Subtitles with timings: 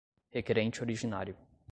[0.31, 1.37] requerente originário.